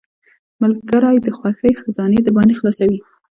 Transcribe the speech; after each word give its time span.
ملګری 0.61 1.17
د 1.21 1.27
خوښۍ 1.37 1.73
خزانې 1.81 2.19
درباندې 2.21 2.55
خلاصوي. 2.59 2.99